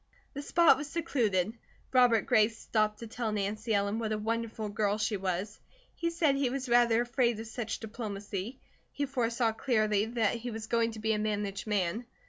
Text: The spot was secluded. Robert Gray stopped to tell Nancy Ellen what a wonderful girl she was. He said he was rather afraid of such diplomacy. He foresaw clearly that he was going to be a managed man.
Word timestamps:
The 0.33 0.41
spot 0.41 0.77
was 0.77 0.87
secluded. 0.89 1.53
Robert 1.93 2.25
Gray 2.25 2.47
stopped 2.47 3.01
to 3.01 3.05
tell 3.07 3.31
Nancy 3.31 3.71
Ellen 3.75 3.99
what 3.99 4.11
a 4.11 4.17
wonderful 4.17 4.67
girl 4.67 4.97
she 4.97 5.15
was. 5.15 5.59
He 5.93 6.09
said 6.09 6.33
he 6.35 6.49
was 6.49 6.67
rather 6.67 7.03
afraid 7.03 7.39
of 7.39 7.45
such 7.45 7.79
diplomacy. 7.81 8.59
He 8.91 9.05
foresaw 9.05 9.51
clearly 9.51 10.05
that 10.05 10.33
he 10.37 10.49
was 10.49 10.65
going 10.65 10.93
to 10.93 10.99
be 10.99 11.13
a 11.13 11.19
managed 11.19 11.67
man. 11.67 12.07